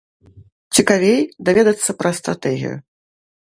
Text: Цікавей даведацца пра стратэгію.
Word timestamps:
Цікавей 0.79 1.19
даведацца 1.49 1.95
пра 2.01 2.11
стратэгію. 2.21 2.75